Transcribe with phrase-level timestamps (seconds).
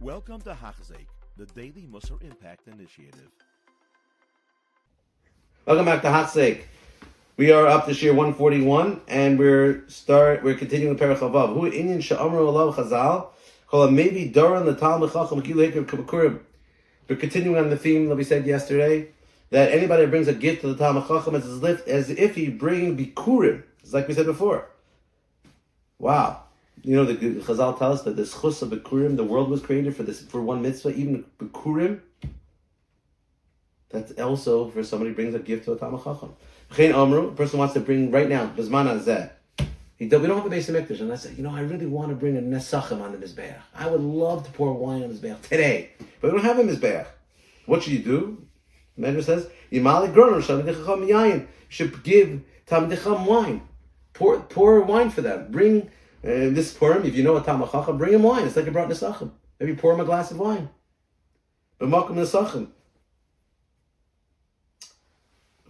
[0.00, 3.32] Welcome to Hachzik, the Daily Musar Impact Initiative.
[5.66, 6.62] Welcome back to Hachzik.
[7.36, 11.52] We are up this year 141, and we're start we're continuing the Perach Avav.
[11.52, 13.26] Who Inyan Sha'amru Allah Chazal
[13.66, 16.42] call maybe Doran the Talmud Chacham Kabakurim.
[17.08, 19.08] We're continuing on the theme that we said yesterday
[19.50, 22.36] that anybody that brings a gift to the Talmud Chacham is as if, as if
[22.36, 23.64] he bring Bikurim.
[23.82, 24.68] It's like we said before.
[25.98, 26.44] Wow.
[26.82, 29.96] You know, the Chazal tell us that the schus of Bikurim, the world was created
[29.96, 32.00] for this for one mitzvah, even Bikurim.
[33.90, 36.34] That's also for somebody brings a gift to a Talmud Chacham.
[36.78, 39.30] Amru, a person wants to bring right now, Bizman Azeh.
[39.98, 41.00] We don't have a base of Mikdash.
[41.00, 43.56] And I said, you know, I really want to bring a Nesachim on the Mizbeach.
[43.74, 45.90] I would love to pour wine on the Mizbeach today.
[46.20, 47.06] But we don't have a Mizbeach.
[47.66, 48.46] What should you do?
[48.96, 50.40] The Medrash says, Yimali Groner,
[51.68, 53.62] should give Tamadicham wine.
[54.12, 55.48] Pour, pour wine for them.
[55.50, 55.90] Bring
[56.24, 58.46] uh, this Purim, if you know a Tamachacham, bring him wine.
[58.46, 59.30] It's like a brought Nesachim.
[59.60, 60.68] Maybe pour him a glass of wine.
[61.78, 62.68] But Malkum Nesachim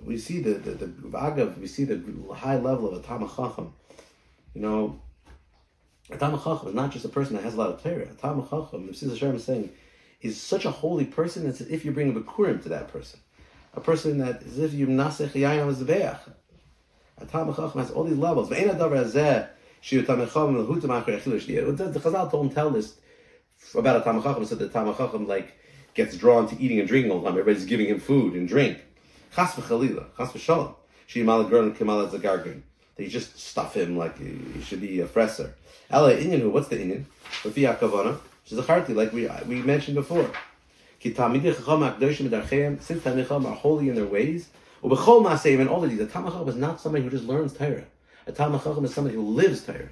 [0.08, 2.02] we see the the, the Agav, we see the
[2.34, 3.72] high level of a Tamachacham.
[4.54, 5.02] You know,
[6.10, 8.08] a Tamachacham is not just a person that has a lot of Torah.
[8.10, 9.70] A Tamachacham, the Sister Sharm is saying,
[10.22, 13.20] is such a holy person that's as if you bring a Bikurim to that person.
[13.74, 16.20] A person that is if you Nasech Yayam Zebeach.
[17.18, 18.48] A Tamachacham has all these levels.
[19.80, 20.02] The
[22.00, 22.96] Chazal don't tell this
[23.74, 25.54] about a Tamachacham, so the Tamachacham like
[25.94, 27.38] gets drawn to eating and drinking all the time.
[27.38, 28.78] Everybody's giving him food and drink.
[29.34, 30.74] Chas v'chalila, chas v'shalom.
[31.06, 32.62] She mal gron kemal zagargin.
[32.96, 35.52] They just stuff him like he should be a fresser.
[35.90, 37.04] Ela inyan what's the inyan?
[37.42, 38.18] Lefi hakavana.
[38.44, 40.30] She's a charti, like we we mentioned before.
[41.00, 41.54] Since tamidei
[43.44, 44.48] are holy in their ways.
[44.82, 46.00] And all of these.
[46.00, 47.84] A tamachacham is not somebody who just learns Torah.
[48.27, 49.89] A tamachacham is somebody who lives Torah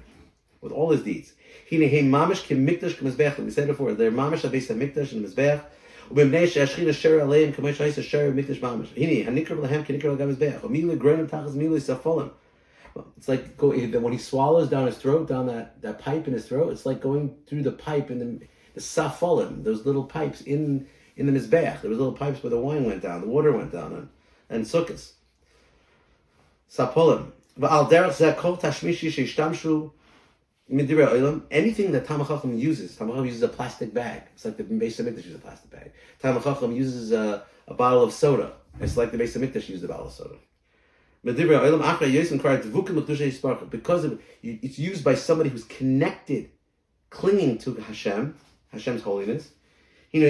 [0.60, 1.32] with all his deeds.
[1.70, 3.38] Hine he mamish kim mikdash kim mizbeach.
[3.38, 5.62] We said before, they're mamish abes mikdash and mizbeach.
[6.10, 8.92] ובמפני שהשכינה שר עליהם כמו שהייס שר מקדש ממש.
[8.96, 10.64] הנה, הנקר להם כנקר לגב מזבח.
[10.64, 12.28] ומילה גרנם תחת מילה ספולם.
[13.18, 16.46] It's like go, when he swallows down his throat, down that, that pipe in his
[16.46, 20.86] throat, it's like going through the pipe in the, the safolim, those little pipes in
[21.16, 21.80] in the mizbeach.
[21.80, 24.08] There was little pipes where the wine went down, the water went down, and,
[24.50, 25.12] and sukkahs.
[26.70, 27.32] Sapolim.
[30.69, 34.23] Anything that Tamachachim uses, Tamachachim uses a plastic bag.
[34.33, 35.91] It's like the Beis Hamikdash uses a plastic bag.
[36.21, 38.53] Tamachachim uses a, a, bottle of soda.
[38.79, 40.35] It's like the Beis Hamikdash used a bottle of soda.
[43.69, 46.51] Because of, it's used by somebody who's connected,
[47.09, 48.35] clinging to Hashem,
[48.71, 49.49] Hashem's holiness.
[50.11, 50.27] You know,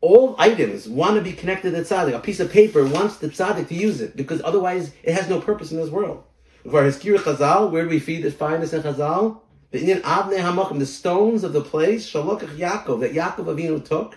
[0.00, 2.14] all items want to be connected to tzaddik.
[2.14, 5.40] A piece of paper wants the tzaddik to use it because otherwise it has no
[5.40, 6.24] purpose in this world.
[6.70, 9.40] For his kir Chazal, where do we feed this this in Chazal?
[9.70, 14.16] The Indian Avne Hamakim, the stones of the place, Shalokach Yaakov, that Yaakov Avinu took,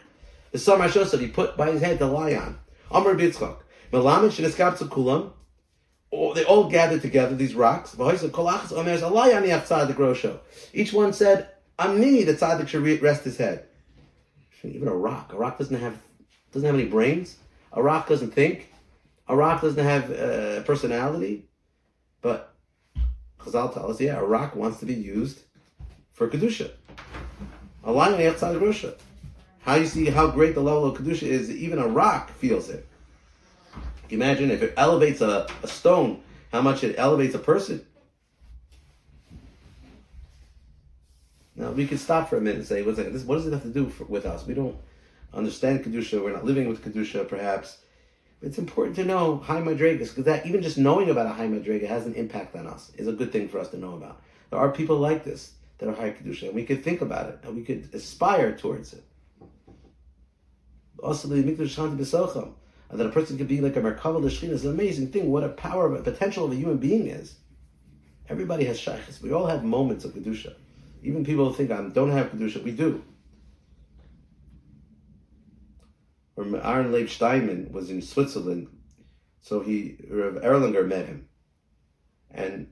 [0.52, 2.60] the Samar Shosef he put by his head to lie on.
[2.90, 3.58] Amr Bitzchak.
[3.92, 5.32] Melamed Shineskabtzu Kulam,
[6.34, 7.94] they all gathered together, these rocks.
[10.74, 11.50] Each one said,
[11.80, 13.66] me, the tzaddik should rest his head.
[14.64, 15.34] Even a rock.
[15.34, 15.98] A rock doesn't have
[16.52, 17.38] doesn't have any brains.
[17.72, 18.72] A rock doesn't think.
[19.28, 21.50] A rock doesn't have uh, personality.
[22.22, 22.54] But
[23.40, 25.42] Chazal tell us, yeah, a rock wants to be used
[26.14, 26.72] for kedusha.
[27.84, 28.96] A lion outside Russia.
[29.62, 31.50] How you see how great the level of kedusha is?
[31.50, 32.88] Even a rock feels it.
[34.10, 36.22] Imagine if it elevates a, a stone,
[36.52, 37.86] how much it elevates a person.
[41.56, 43.00] Now we can stop for a minute and say, "What's?
[43.24, 44.46] What does it have to do for, with us?
[44.46, 44.76] We don't
[45.34, 46.24] understand kedusha.
[46.24, 47.80] We're not living with kedusha, perhaps."
[48.44, 51.88] it's important to know high madrigas because that even just knowing about a high madriga
[51.88, 52.92] has an impact on us.
[52.98, 54.22] is a good thing for us to know about.
[54.50, 57.40] There are people like this that are high kedusha, and we could think about it
[57.44, 59.04] and we could aspire towards it.
[61.02, 62.54] Also, the mikdash shanti
[62.92, 65.32] that a person could be like a merkava l'shchina is an amazing thing.
[65.32, 67.36] What a power a potential of a human being is.
[68.30, 69.22] Everybody has shaykhs.
[69.22, 70.54] We all have moments of kedusha.
[71.04, 73.04] Even people who think I don't have kedusha, we do.
[76.36, 78.68] or Aaron Leib Steinman was in Switzerland,
[79.42, 81.28] so he Rav Erlanger met him,
[82.32, 82.68] and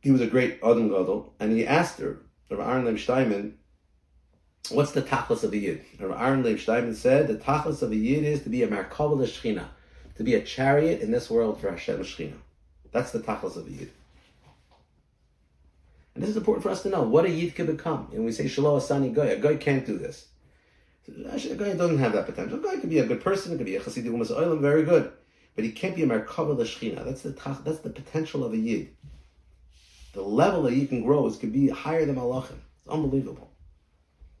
[0.00, 3.58] he was a great Adam Gadol, and he asked her, Rav Aaron Leib Steinman,
[4.70, 5.84] what's the tachlis of the yid?
[6.00, 9.26] Rav Aaron Leib Steinman said the tachlis of the yid is to be a merkava
[9.26, 9.66] shechina,
[10.16, 12.36] to be a chariot in this world for Hashem Shechina.
[12.92, 13.90] That's the tachlis of the yid.
[16.14, 18.08] And this is important for us to know what a yid could become.
[18.12, 19.30] And we say Shalom Asani Goy.
[19.30, 20.28] A Goy can't do this.
[21.32, 22.58] Actually, a guy doesn't have that potential.
[22.58, 25.12] A guy could be a good person, could be a Hasidic Umas Oilam, very good.
[25.54, 27.04] But he can't be a Merkava L'Shchina.
[27.04, 27.30] That's the,
[27.64, 28.88] that's the potential of a Yid.
[30.14, 32.58] the level that you can grow is could be higher than malachim.
[32.80, 33.50] It's unbelievable.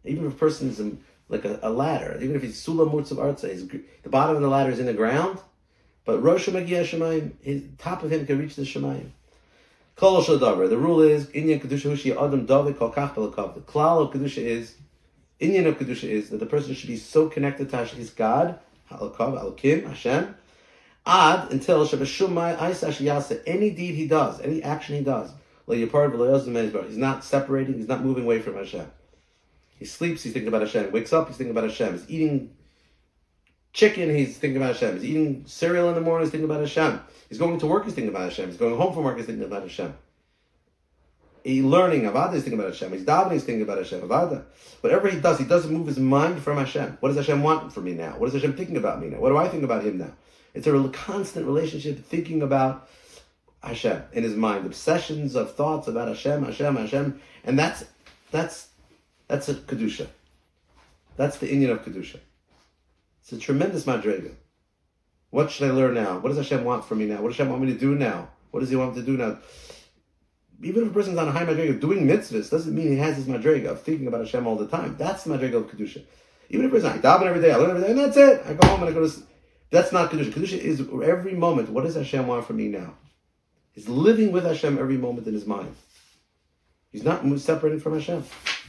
[0.04, 3.16] Even if a person is in, like a, a ladder, even if he's sulam mutzav
[3.16, 5.38] arza, the bottom of the ladder is in the ground,
[6.04, 9.10] but Rosh Magia Shemayim, his top of him can reach the Shemayim.
[9.96, 10.68] Kol Shadavar.
[10.68, 14.74] The rule is Inyan Kedusha Hushi Adam David Kol Kach The klal of Kedusha is
[15.40, 18.58] Inyan of Kedusha is that the person should be so connected to his God,
[18.90, 20.34] Halakav, Alakim, Hashem,
[21.06, 23.40] Ad until Shabashumai Aisash Yasa.
[23.46, 25.32] Any deed he does, any action he does,
[25.66, 27.74] He's not separating.
[27.74, 28.90] He's not moving away from Hashem.
[29.78, 30.22] He sleeps.
[30.22, 30.92] He's thinking about Hashem.
[30.92, 31.28] Wakes up.
[31.28, 31.92] He's thinking about Hashem.
[31.92, 32.54] He's eating
[33.74, 34.08] chicken.
[34.08, 34.94] He's thinking about Hashem.
[34.94, 36.24] He's eating cereal in the morning.
[36.24, 37.02] He's thinking about Hashem.
[37.28, 37.84] He's going to work.
[37.84, 38.48] He's thinking about Hashem.
[38.48, 39.18] He's going home from work.
[39.18, 39.94] He's thinking about Hashem.
[41.42, 42.32] He's learning Avada.
[42.32, 42.92] He's thinking about Hashem.
[42.92, 43.32] He's davening.
[43.32, 44.00] He's thinking about Hashem.
[44.00, 44.44] Avada.
[44.80, 46.96] Whatever he does, he doesn't move his mind from Hashem.
[47.00, 48.12] What does Hashem want from me now?
[48.16, 49.18] What is Hashem thinking about me now?
[49.18, 50.12] What do I think about him now?
[50.54, 52.88] It's a constant relationship, thinking about
[53.62, 57.84] Hashem in his mind, obsessions of thoughts about Hashem, Hashem, Hashem, and that's
[58.30, 58.68] that's
[59.26, 60.06] that's a kedusha.
[61.16, 62.20] That's the inyan of kedusha.
[63.24, 64.34] It's a tremendous madrega.
[65.30, 66.18] What should I learn now?
[66.18, 67.22] What does Hashem want from me now?
[67.22, 68.28] What does Hashem want me to do now?
[68.50, 69.38] What does He want me to do now?
[70.62, 73.24] Even if a person's on a high madrega doing mitzvahs, doesn't mean he has his
[73.24, 74.96] madrega of thinking about Hashem all the time.
[74.98, 76.04] That's the madrega of kedusha.
[76.50, 78.42] Even if a person I daven every day, I learn every day, and that's it.
[78.46, 79.22] I go home and I go to.
[79.70, 80.30] That's not kedusha.
[80.30, 81.70] Kedusha is every moment.
[81.70, 82.94] What does Hashem want from me now?
[83.72, 85.74] He's living with Hashem every moment in his mind.
[86.92, 88.22] He's not separated from Hashem.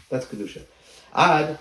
[0.09, 0.63] That's Kedusha.
[1.13, 1.59] Ad,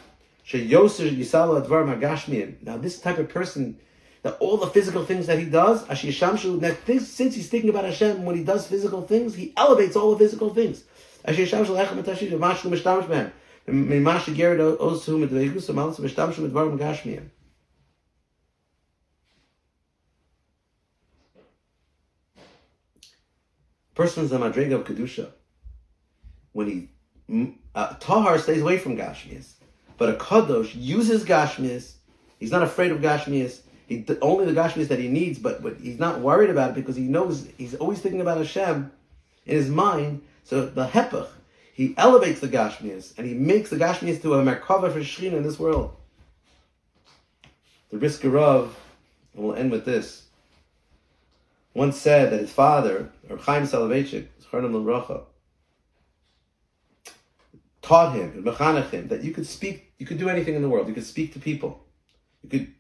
[2.63, 3.79] Now this type of person,
[4.23, 8.25] that all the physical things that he does, that this, since he's thinking about Hashem,
[8.25, 10.85] when he does physical things, he elevates all the physical things.
[23.95, 25.31] Person's a madriga of kedusha.
[26.53, 26.89] When he
[27.75, 29.55] uh, tahar stays away from gashmias,
[29.97, 31.93] but a kadosh uses gashmias.
[32.39, 33.61] He's not afraid of gashmias.
[33.87, 36.97] He only the gashmias that he needs, but, but he's not worried about it because
[36.97, 38.91] he knows he's always thinking about Hashem
[39.47, 40.23] in his mind.
[40.45, 41.29] So the hepach,
[41.73, 45.43] he elevates the gashmias and he makes the gashmias to a merkava for shechina in
[45.43, 45.95] this world.
[47.91, 48.71] The Brisker and
[49.35, 50.25] we'll end with this
[51.75, 54.29] once said that his father, or Chaim Soloveitchik,
[57.85, 60.89] taught him, mechanech him, that you could speak, you could do anything in the world.
[60.89, 61.85] You could speak to people.
[62.43, 62.75] You could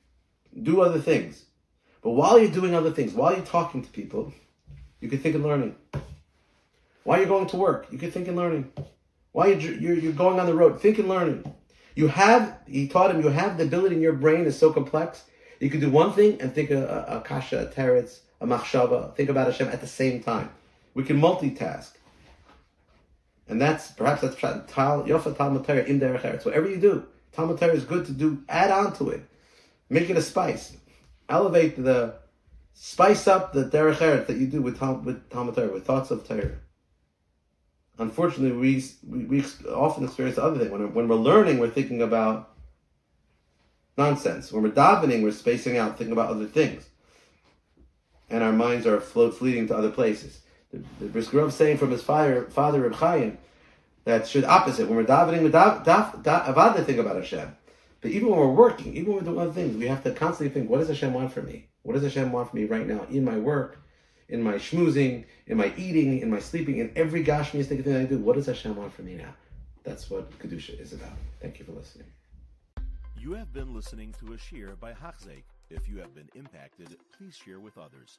[0.62, 1.44] do other things.
[2.02, 4.32] But while you're doing other things, while you're talking to people,
[5.00, 5.76] you could think and learning.
[7.04, 8.72] While you're going to work, you could think and learning.
[9.32, 11.44] While you're, you're, you're going on the road, think and learning.
[11.94, 15.24] You have, he taught him, you have the ability in your brain is so complex.
[15.60, 18.46] You could do one thing and think a, a, uh, a kasha, a teretz, a
[18.46, 20.50] machshava, think about Hashem at the same time.
[20.94, 21.92] We can multitask.
[23.48, 26.44] And that's perhaps that's tal Yofa Talmud Torah in Derech Eretz.
[26.44, 28.42] Whatever you do, Talmud Torah is good to do.
[28.48, 29.24] Add on to it,
[29.90, 30.76] make it a spice,
[31.28, 32.14] elevate the,
[32.72, 36.26] spice up the Derech Eretz that you do with with Talmud Torah, with thoughts of
[36.26, 36.52] Torah.
[37.98, 40.70] Unfortunately, we, we, we often experience the other thing.
[40.70, 42.50] When, when we're learning, we're thinking about
[43.96, 44.50] nonsense.
[44.50, 46.88] When we're davening, we're spacing out, thinking about other things
[48.30, 50.40] and our minds are float fleeting to other places.
[50.74, 53.38] The, the Brisker saying from his father, father Reb Chaim,
[54.04, 54.88] that should opposite.
[54.88, 57.56] When we're davening, we dav, dav, dav, avad think about Hashem.
[58.00, 60.52] But even when we're working, even when we're doing other things, we have to constantly
[60.52, 61.68] think, what does Hashem want from me?
[61.82, 63.78] What does Hashem want from me right now in my work,
[64.28, 68.18] in my schmoozing, in my eating, in my sleeping, in every gashmiistic thing I do?
[68.18, 69.34] What does Hashem want from me now?
[69.84, 71.16] That's what Kedusha is about.
[71.40, 72.08] Thank you for listening.
[73.16, 75.44] You have been listening to a shear by Hachzeik.
[75.70, 78.18] If you have been impacted, please share with others.